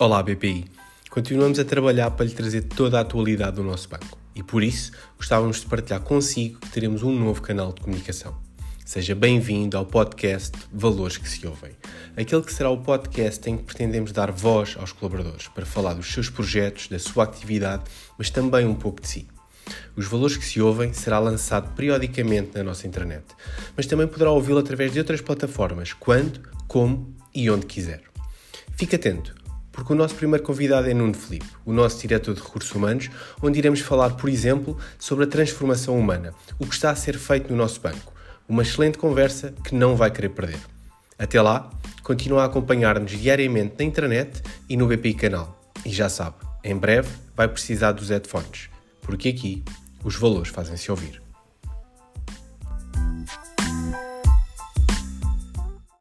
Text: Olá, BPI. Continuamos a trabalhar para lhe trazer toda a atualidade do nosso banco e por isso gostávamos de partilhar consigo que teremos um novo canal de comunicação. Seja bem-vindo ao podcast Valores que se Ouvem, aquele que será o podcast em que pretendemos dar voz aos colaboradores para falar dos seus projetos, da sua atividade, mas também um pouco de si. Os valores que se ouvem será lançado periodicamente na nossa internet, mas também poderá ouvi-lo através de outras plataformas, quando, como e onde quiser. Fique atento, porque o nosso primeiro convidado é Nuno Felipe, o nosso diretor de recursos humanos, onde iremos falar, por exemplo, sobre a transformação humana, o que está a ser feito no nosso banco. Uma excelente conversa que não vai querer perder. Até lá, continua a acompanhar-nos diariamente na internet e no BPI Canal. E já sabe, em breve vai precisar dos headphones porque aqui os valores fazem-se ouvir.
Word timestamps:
Olá, 0.00 0.20
BPI. 0.20 0.64
Continuamos 1.08 1.60
a 1.60 1.64
trabalhar 1.64 2.10
para 2.10 2.26
lhe 2.26 2.32
trazer 2.32 2.62
toda 2.62 2.98
a 2.98 3.02
atualidade 3.02 3.54
do 3.54 3.62
nosso 3.62 3.88
banco 3.88 4.18
e 4.34 4.42
por 4.42 4.60
isso 4.64 4.90
gostávamos 5.16 5.60
de 5.60 5.66
partilhar 5.66 6.00
consigo 6.00 6.58
que 6.58 6.68
teremos 6.70 7.04
um 7.04 7.16
novo 7.16 7.40
canal 7.40 7.72
de 7.72 7.80
comunicação. 7.80 8.36
Seja 8.84 9.14
bem-vindo 9.14 9.76
ao 9.76 9.86
podcast 9.86 10.50
Valores 10.72 11.16
que 11.16 11.28
se 11.28 11.46
Ouvem, 11.46 11.70
aquele 12.16 12.42
que 12.42 12.52
será 12.52 12.70
o 12.70 12.78
podcast 12.78 13.48
em 13.48 13.56
que 13.56 13.62
pretendemos 13.62 14.10
dar 14.10 14.32
voz 14.32 14.74
aos 14.80 14.90
colaboradores 14.90 15.46
para 15.46 15.64
falar 15.64 15.94
dos 15.94 16.12
seus 16.12 16.28
projetos, 16.28 16.88
da 16.88 16.98
sua 16.98 17.22
atividade, 17.22 17.84
mas 18.18 18.30
também 18.30 18.66
um 18.66 18.74
pouco 18.74 19.00
de 19.00 19.06
si. 19.06 19.28
Os 19.94 20.08
valores 20.08 20.36
que 20.36 20.44
se 20.44 20.60
ouvem 20.60 20.92
será 20.92 21.20
lançado 21.20 21.72
periodicamente 21.76 22.50
na 22.56 22.64
nossa 22.64 22.84
internet, 22.84 23.24
mas 23.76 23.86
também 23.86 24.08
poderá 24.08 24.32
ouvi-lo 24.32 24.58
através 24.58 24.92
de 24.92 24.98
outras 24.98 25.20
plataformas, 25.20 25.92
quando, 25.92 26.40
como 26.66 27.14
e 27.32 27.48
onde 27.48 27.66
quiser. 27.66 28.02
Fique 28.76 28.96
atento, 28.96 29.43
porque 29.74 29.92
o 29.92 29.96
nosso 29.96 30.14
primeiro 30.14 30.44
convidado 30.44 30.88
é 30.88 30.94
Nuno 30.94 31.14
Felipe, 31.14 31.46
o 31.66 31.72
nosso 31.72 32.00
diretor 32.00 32.34
de 32.34 32.40
recursos 32.40 32.72
humanos, 32.74 33.10
onde 33.42 33.58
iremos 33.58 33.80
falar, 33.80 34.10
por 34.10 34.30
exemplo, 34.30 34.78
sobre 34.98 35.24
a 35.24 35.26
transformação 35.26 35.98
humana, 35.98 36.32
o 36.58 36.66
que 36.66 36.74
está 36.74 36.90
a 36.90 36.96
ser 36.96 37.18
feito 37.18 37.50
no 37.50 37.56
nosso 37.56 37.80
banco. 37.80 38.12
Uma 38.48 38.62
excelente 38.62 38.98
conversa 38.98 39.52
que 39.64 39.74
não 39.74 39.96
vai 39.96 40.10
querer 40.10 40.30
perder. 40.30 40.60
Até 41.18 41.40
lá, 41.42 41.70
continua 42.02 42.42
a 42.42 42.46
acompanhar-nos 42.46 43.12
diariamente 43.12 43.74
na 43.78 43.84
internet 43.84 44.42
e 44.68 44.76
no 44.76 44.86
BPI 44.86 45.14
Canal. 45.14 45.60
E 45.84 45.90
já 45.90 46.08
sabe, 46.08 46.36
em 46.62 46.76
breve 46.76 47.08
vai 47.36 47.48
precisar 47.48 47.92
dos 47.92 48.10
headphones 48.10 48.74
porque 49.04 49.28
aqui 49.28 49.62
os 50.02 50.16
valores 50.16 50.48
fazem-se 50.48 50.90
ouvir. 50.90 51.22